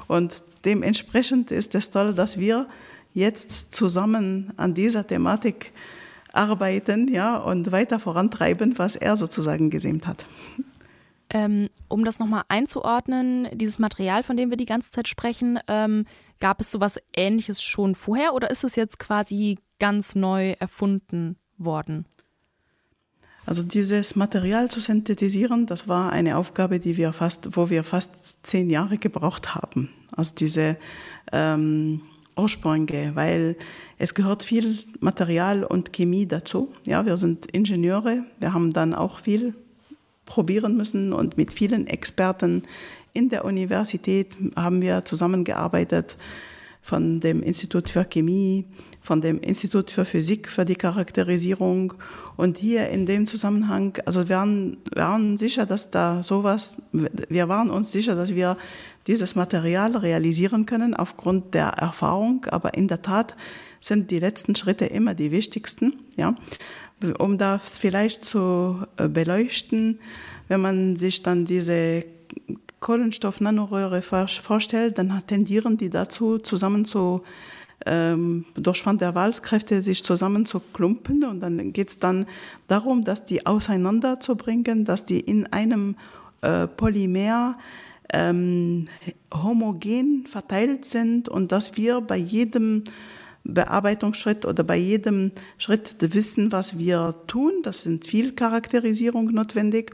[0.07, 2.67] und dementsprechend ist es toll, dass wir
[3.13, 5.71] jetzt zusammen an dieser Thematik
[6.35, 10.25] arbeiten ja, und weiter vorantreiben, was er sozusagen gesämt hat.
[11.29, 16.05] Ähm, um das nochmal einzuordnen, dieses Material, von dem wir die ganze Zeit sprechen, ähm,
[16.39, 22.05] gab es sowas Ähnliches schon vorher oder ist es jetzt quasi ganz neu erfunden worden?
[23.45, 28.45] Also dieses Material zu synthetisieren, das war eine Aufgabe, die wir fast, wo wir fast
[28.45, 29.89] zehn Jahre gebraucht haben.
[30.15, 30.77] Also diese
[31.31, 32.01] ähm,
[32.37, 33.55] Ursprünge, weil
[33.97, 36.73] es gehört viel Material und Chemie dazu.
[36.85, 39.53] Ja, wir sind Ingenieure, wir haben dann auch viel
[40.25, 41.13] probieren müssen.
[41.13, 42.63] Und mit vielen Experten
[43.13, 46.17] in der Universität haben wir zusammengearbeitet
[46.85, 48.63] von dem Institut für Chemie,
[49.01, 51.95] von dem Institut für Physik für die Charakterisierung.
[52.37, 57.71] Und hier in dem Zusammenhang, also wir waren, waren sicher, dass da sowas, wir waren
[57.71, 58.55] uns sicher, dass wir
[59.07, 62.45] dieses Material realisieren können aufgrund der Erfahrung.
[62.51, 63.35] Aber in der Tat
[63.79, 65.93] sind die letzten Schritte immer die wichtigsten.
[66.17, 66.35] Ja.
[67.17, 69.97] Um das vielleicht zu äh, beleuchten,
[70.49, 72.05] wenn man sich dann diese
[72.79, 77.23] Kohlenstoff-Nanoröhre vorstellt, dann tendieren die dazu, zusammen zu
[77.85, 82.25] ähm, durch Van der Waals-Kräfte sich zusammen zu klumpen und dann geht es dann
[82.67, 85.95] darum, dass die auseinanderzubringen, dass die in einem
[86.41, 87.57] äh, Polymer
[88.13, 88.85] ähm,
[89.33, 92.83] homogen verteilt sind und dass wir bei jedem
[93.43, 97.51] Bearbeitungsschritt oder bei jedem Schritt wissen, was wir tun.
[97.63, 99.91] Das sind viel Charakterisierung notwendig.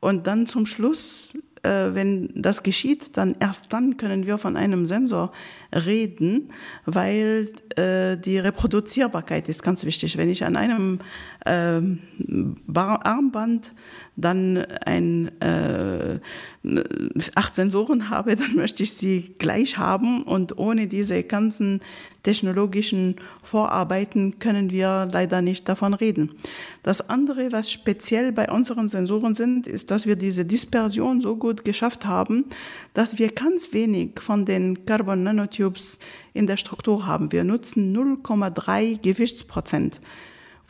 [0.00, 1.30] Und dann zum Schluss,
[1.64, 5.32] wenn das geschieht, dann erst dann können wir von einem Sensor
[5.72, 6.50] reden,
[6.86, 10.16] weil äh, die Reproduzierbarkeit ist ganz wichtig.
[10.16, 10.98] Wenn ich an einem
[11.44, 11.80] äh,
[12.74, 13.72] Armband
[14.16, 16.18] dann ein, äh,
[17.34, 21.80] acht Sensoren habe, dann möchte ich sie gleich haben und ohne diese ganzen
[22.22, 26.34] technologischen Vorarbeiten können wir leider nicht davon reden.
[26.82, 31.64] Das andere, was speziell bei unseren Sensoren sind, ist, dass wir diese Dispersion so gut
[31.64, 32.44] geschafft haben,
[32.94, 35.98] dass wir ganz wenig von den Carbon Nanotubes
[36.32, 37.32] in der Struktur haben.
[37.32, 40.00] Wir nutzen 0,3 Gewichtsprozent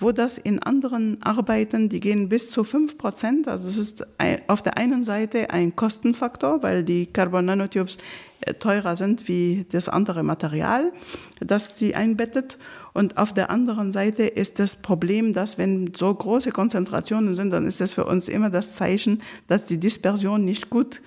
[0.02, 3.48] wo das in anderen Arbeiten, die gehen bis zu 5 Prozent.
[3.48, 4.06] Also es ist
[4.48, 7.98] auf der einen Seite ein Kostenfaktor, weil die Carbon Nanotubes
[8.40, 10.92] äh, teurer sind wie das andere Material,
[11.40, 12.58] das sie einbettet.
[12.92, 17.66] Und auf der anderen Seite ist das Problem, dass wenn so große Konzentrationen sind, dann
[17.66, 21.00] ist das für uns immer das Zeichen, dass die Dispersion nicht gut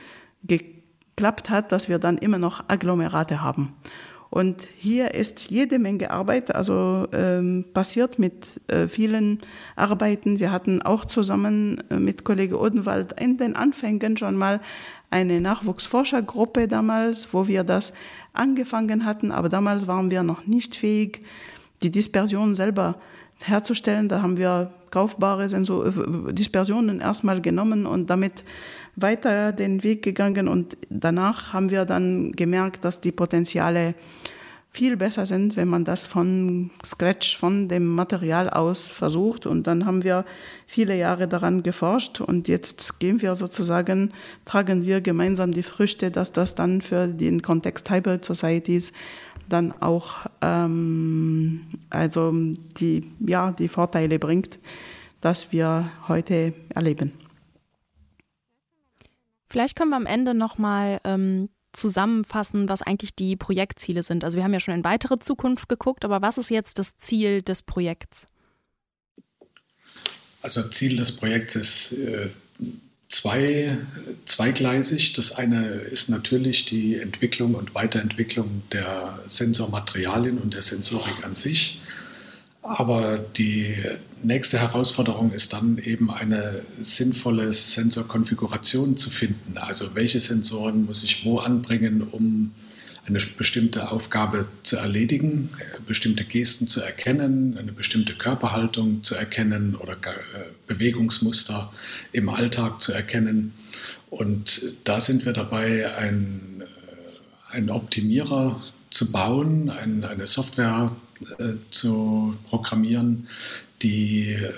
[0.44, 3.74] geklappt hat, dass wir dann immer noch Agglomerate haben.
[4.36, 9.40] Und hier ist jede Menge Arbeit, also ähm, passiert mit äh, vielen
[9.78, 10.42] Arbeiten.
[10.42, 14.60] Wir hatten auch zusammen äh, mit Kollege Odenwald in den Anfängen schon mal
[15.10, 17.94] eine Nachwuchsforschergruppe damals, wo wir das
[18.34, 21.22] angefangen hatten, aber damals waren wir noch nicht fähig,
[21.82, 22.96] die Dispersion selber
[23.44, 24.08] herzustellen.
[24.08, 28.44] Da haben wir kaufbare Sensor äh, Dispersionen erstmal genommen und damit
[28.96, 30.48] weiter den Weg gegangen.
[30.48, 33.96] Und danach haben wir dann gemerkt, dass die Potenziale
[34.76, 39.46] viel besser sind, wenn man das von Scratch, von dem Material aus versucht.
[39.46, 40.26] Und dann haben wir
[40.68, 44.12] viele Jahre daran geforscht und jetzt gehen wir sozusagen,
[44.44, 48.92] tragen wir gemeinsam die Früchte, dass das dann für den Kontext Hybrid Societies
[49.50, 54.60] dann auch ähm, also die, ja, die Vorteile bringt,
[55.22, 57.12] dass wir heute erleben.
[59.48, 64.24] Vielleicht können wir am Ende nochmal ähm, zusammenfassen, was eigentlich die Projektziele sind.
[64.24, 67.42] Also wir haben ja schon in weitere Zukunft geguckt, aber was ist jetzt das Ziel
[67.42, 68.28] des Projekts?
[70.42, 72.30] Also Ziel des Projekts ist äh,
[73.08, 73.78] zwei,
[74.26, 75.14] zweigleisig.
[75.14, 81.80] Das eine ist natürlich die Entwicklung und Weiterentwicklung der Sensormaterialien und der Sensorik an sich.
[82.62, 83.76] Aber die
[84.24, 89.60] nächste Herausforderung ist dann eben eine sinnvolle Sensorkonfiguration zu finden.
[89.60, 92.52] Also welche Sensoren muss ich wo anbringen, um
[93.08, 95.50] eine bestimmte Aufgabe zu erledigen,
[95.86, 101.72] bestimmte Gesten zu erkennen, eine bestimmte Körperhaltung zu erkennen oder äh, Bewegungsmuster
[102.12, 103.54] im Alltag zu erkennen.
[104.10, 106.14] Und da sind wir dabei, äh,
[107.52, 110.96] einen Optimierer zu bauen, ein, eine Software
[111.40, 113.28] äh, zu programmieren,
[113.82, 114.52] die, äh,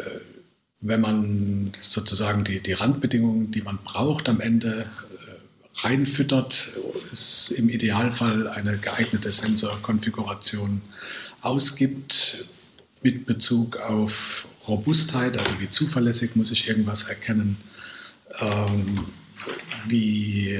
[0.79, 5.06] wenn man sozusagen die, die Randbedingungen, die man braucht, am Ende äh,
[5.77, 6.71] reinfüttert,
[7.11, 10.81] ist im Idealfall eine geeignete Sensorkonfiguration
[11.41, 12.45] ausgibt
[13.01, 17.57] mit Bezug auf Robustheit, also wie zuverlässig muss ich irgendwas erkennen,
[18.39, 19.05] ähm,
[19.87, 20.59] wie,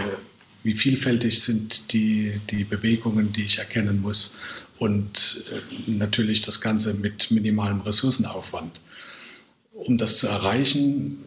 [0.63, 4.38] wie vielfältig sind die, die Bewegungen, die ich erkennen muss
[4.77, 8.82] und äh, natürlich das Ganze mit minimalem Ressourcenaufwand.
[9.73, 11.23] Um das zu erreichen,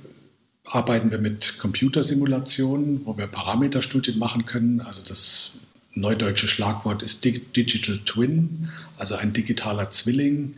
[0.64, 4.80] arbeiten wir mit Computersimulationen, wo wir Parameterstudien machen können.
[4.80, 5.52] Also das
[5.94, 10.54] neudeutsche Schlagwort ist Digital Twin, also ein digitaler Zwilling,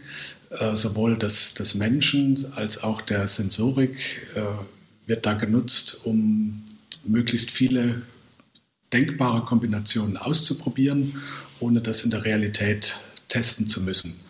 [0.50, 4.42] äh, sowohl des, des Menschen als auch der Sensorik äh,
[5.06, 6.62] wird da genutzt, um
[7.04, 8.02] möglichst viele
[8.92, 11.22] denkbare Kombinationen auszuprobieren
[11.62, 14.20] ohne das in der Realität testen zu müssen.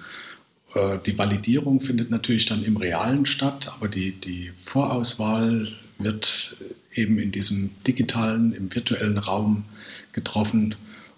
[0.75, 6.57] Äh, die Validierung findet natürlich dann im Realen statt, aber die, die Vorauswahl wird
[6.95, 9.65] eben in diesem digitalen, im virtuellen Raum
[10.13, 10.75] getroffen.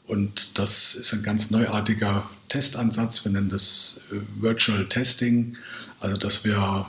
[0.06, 3.24] Und das ist ein ganz neuartiger Testansatz.
[3.24, 5.56] Wir nennen das äh, Virtual Testing.
[6.00, 6.86] Also, dass wir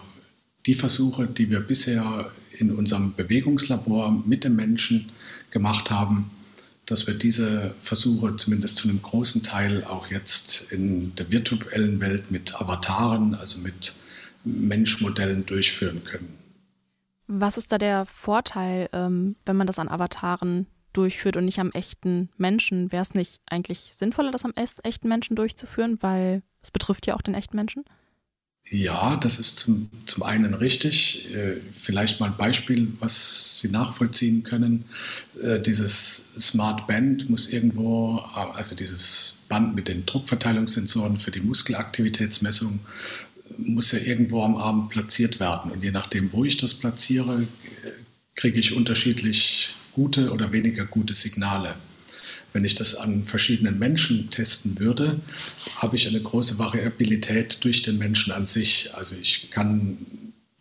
[0.66, 5.12] die Versuche, die wir bisher in unserem Bewegungslabor mit dem Menschen
[5.52, 6.32] gemacht haben,
[6.86, 12.32] dass wir diese Versuche zumindest zu einem großen Teil auch jetzt in der virtuellen Welt
[12.32, 13.96] mit Avataren, also mit
[14.44, 16.38] Menschmodellen durchführen können.
[17.28, 21.72] Was ist da der Vorteil, ähm, wenn man das an Avataren durchführt und nicht am
[21.72, 22.92] echten Menschen?
[22.92, 27.22] Wäre es nicht eigentlich sinnvoller, das am echten Menschen durchzuführen, weil es betrifft ja auch
[27.22, 27.84] den echten Menschen?
[28.70, 31.32] Ja, das ist zum, zum einen richtig.
[31.32, 34.86] Äh, vielleicht mal ein Beispiel, was Sie nachvollziehen können.
[35.42, 41.42] Äh, dieses Smart Band muss irgendwo, äh, also dieses Band mit den Druckverteilungssensoren für die
[41.42, 42.80] Muskelaktivitätsmessung,
[43.58, 45.72] muss ja irgendwo am Arm platziert werden.
[45.72, 47.48] Und je nachdem, wo ich das platziere,
[48.36, 51.76] kriege ich unterschiedlich gute oder weniger gute Signale.
[52.56, 55.20] Wenn ich das an verschiedenen Menschen testen würde,
[55.76, 58.92] habe ich eine große Variabilität durch den Menschen an sich.
[58.94, 59.98] Also ich kann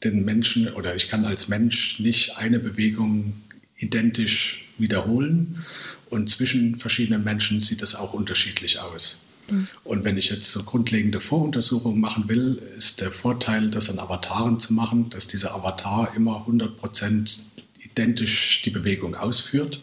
[0.02, 3.34] den Menschen oder ich kann als Mensch nicht eine Bewegung
[3.76, 5.64] identisch wiederholen
[6.10, 9.26] und zwischen verschiedenen Menschen sieht das auch unterschiedlich aus.
[9.48, 9.68] Mhm.
[9.84, 14.58] Und wenn ich jetzt so grundlegende Voruntersuchungen machen will, ist der Vorteil, das an Avataren
[14.58, 17.38] zu machen, dass dieser Avatar immer 100%
[17.78, 19.80] identisch die Bewegung ausführt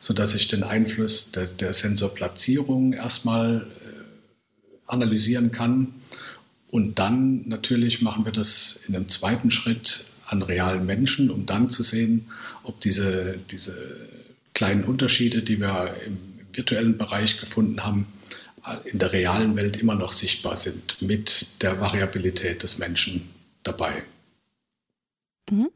[0.00, 5.94] sodass ich den Einfluss der, der Sensorplatzierung erstmal äh, analysieren kann
[6.70, 11.68] Und dann natürlich machen wir das in einem zweiten Schritt an realen Menschen, um dann
[11.68, 12.30] zu sehen,
[12.62, 14.08] ob diese, diese
[14.54, 16.18] kleinen Unterschiede, die wir im
[16.52, 18.06] virtuellen Bereich gefunden haben,
[18.84, 23.28] in der realen Welt immer noch sichtbar sind, mit der Variabilität des Menschen
[23.62, 24.02] dabei.
[25.50, 25.70] Mhm.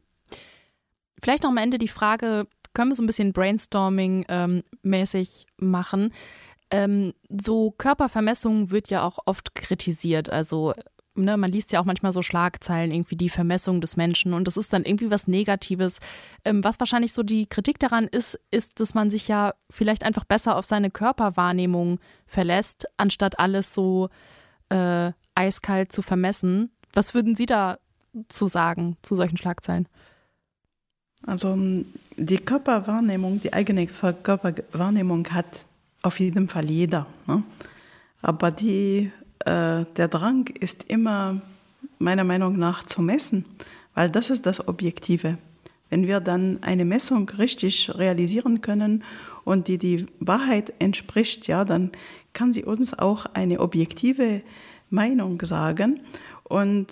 [1.21, 6.13] Vielleicht noch am Ende die Frage, können wir so ein bisschen Brainstorming-mäßig ähm, machen?
[6.69, 10.29] Ähm, so Körpervermessung wird ja auch oft kritisiert.
[10.29, 10.75] Also
[11.15, 14.57] ne, man liest ja auch manchmal so Schlagzeilen, irgendwie die Vermessung des Menschen und das
[14.57, 15.99] ist dann irgendwie was Negatives.
[16.43, 20.25] Ähm, was wahrscheinlich so die Kritik daran ist, ist, dass man sich ja vielleicht einfach
[20.25, 24.09] besser auf seine Körperwahrnehmung verlässt, anstatt alles so
[24.69, 26.71] äh, eiskalt zu vermessen.
[26.93, 27.77] Was würden Sie da
[28.29, 29.87] zu sagen zu solchen Schlagzeilen?
[31.25, 31.57] Also
[32.17, 35.45] die Körperwahrnehmung, die eigene Körperwahrnehmung hat
[36.01, 37.07] auf jeden Fall jeder.
[37.27, 37.43] Ne?
[38.21, 41.41] Aber die äh, der Drang ist immer
[41.99, 43.45] meiner Meinung nach zu messen,
[43.93, 45.37] weil das ist das Objektive.
[45.89, 49.03] Wenn wir dann eine Messung richtig realisieren können
[49.43, 51.91] und die die Wahrheit entspricht, ja, dann
[52.33, 54.41] kann sie uns auch eine objektive
[54.89, 56.01] Meinung sagen.
[56.43, 56.87] Und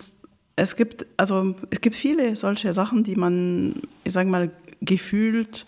[0.56, 4.51] es gibt, also, es gibt viele solche Sachen, die man, ich sage mal,
[4.82, 5.66] gefühlt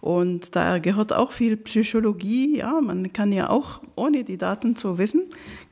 [0.00, 2.58] und da gehört auch viel Psychologie.
[2.58, 5.22] Ja, man kann ja auch, ohne die Daten zu wissen,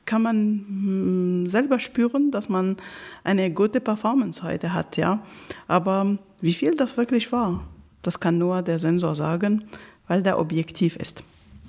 [0.05, 2.77] kann man hm, selber spüren, dass man
[3.23, 4.97] eine gute Performance heute hat.
[4.97, 5.21] Ja,
[5.67, 7.63] aber wie viel das wirklich war,
[8.01, 9.65] das kann nur der Sensor sagen,
[10.07, 11.23] weil der objektiv ist.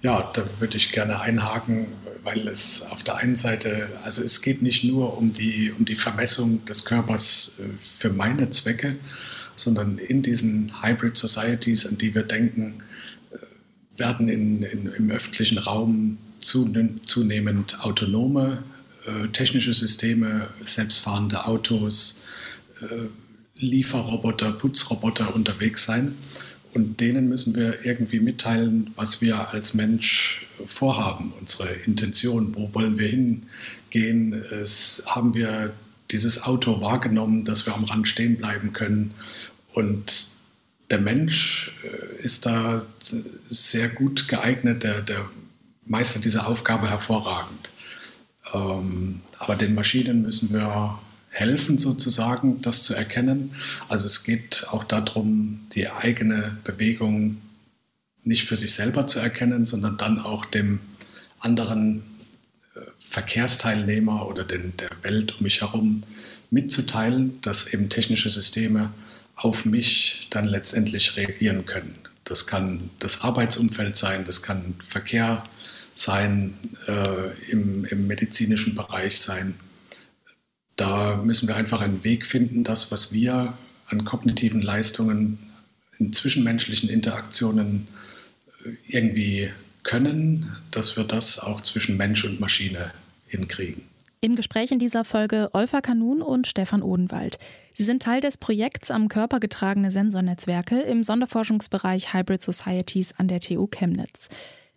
[0.05, 1.87] Ja, da würde ich gerne einhaken,
[2.25, 5.97] weil es auf der einen Seite, also es geht nicht nur um die, um die
[5.97, 8.97] Vermessung des Körpers äh, für meine Zwecke,
[9.57, 12.83] sondern in diesen Hybrid Societies, an die wir denken,
[13.33, 18.63] äh, werden in, in, im öffentlichen Raum zunehmend autonome
[19.07, 22.27] äh, technische Systeme, selbstfahrende Autos,
[22.83, 23.09] äh,
[23.57, 26.15] Lieferroboter, Putzroboter unterwegs sein.
[26.75, 32.99] Und denen müssen wir irgendwie mitteilen, was wir als Mensch vorhaben, unsere Intention, wo wollen
[32.99, 34.33] wir hingehen.
[34.33, 35.73] Es haben wir
[36.11, 39.15] dieses Auto wahrgenommen, dass wir am Rand stehen bleiben können.
[39.73, 40.33] Und
[40.91, 42.85] der Mensch äh, ist da
[43.47, 45.25] sehr gut geeignet, der, der
[45.87, 47.73] meistert diese Aufgabe hervorragend.
[48.53, 50.99] Ähm, aber den Maschinen müssen wir
[51.35, 53.55] helfen, sozusagen, das zu erkennen.
[53.89, 57.39] Also es geht auch darum, die eigene Bewegung
[58.23, 60.81] nicht für sich selber zu erkennen, sondern dann auch dem
[61.41, 62.03] anderen
[63.15, 66.03] Verkehrsteilnehmer oder den, der Welt um mich herum
[66.51, 68.93] mitzuteilen, dass eben technische Systeme
[69.37, 71.97] auf mich dann letztendlich reagieren können.
[72.25, 75.45] Das kann das Arbeitsumfeld sein, das kann Verkehr
[75.95, 76.55] sein,
[76.89, 79.55] äh, im, im medizinischen Bereich sein.
[80.77, 83.57] Da müssen wir einfach einen Weg finden, das, was wir
[83.89, 85.39] an kognitiven Leistungen
[85.99, 87.87] in zwischenmenschlichen Interaktionen
[88.65, 89.51] äh, irgendwie
[89.83, 92.93] können, dass wir das auch zwischen Mensch und Maschine
[93.27, 93.83] hinkriegen.
[94.21, 97.39] Im Gespräch in dieser Folge Olfa Kanun und Stefan Odenwald.
[97.75, 103.41] Sie sind Teil des Projekts am Körper getragene Sensornetzwerke im Sonderforschungsbereich Hybrid Societies an der
[103.41, 104.31] TU Chemnitz.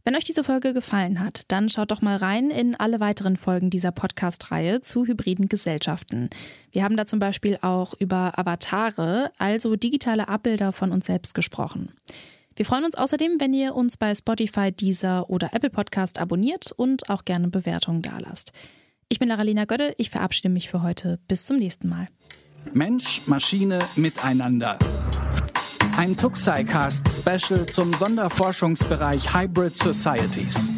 [0.08, 3.70] Wenn euch diese Folge gefallen hat, dann schaut doch mal rein in alle weiteren Folgen
[3.70, 6.30] dieser Podcast-Reihe zu hybriden Gesellschaften.
[6.72, 11.92] Wir haben da zum Beispiel auch über Avatare, also digitale Abbilder von uns selbst gesprochen.
[12.56, 17.10] Wir freuen uns außerdem, wenn ihr uns bei Spotify, Deezer oder Apple Podcast abonniert und
[17.10, 18.54] auch gerne Bewertungen dalasst.
[19.10, 21.20] Ich bin Laralina Gödde, ich verabschiede mich für heute.
[21.28, 22.08] Bis zum nächsten Mal.
[22.72, 24.80] Mensch, Maschine, Miteinander.
[25.98, 30.70] Ein Tuxi-Cast-Special zum Sonderforschungsbereich Hybrid Societies.